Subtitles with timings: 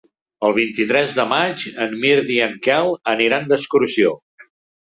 [0.47, 4.19] El vint-i-tres de maig en Mirt i en Quel aniran d'excursió.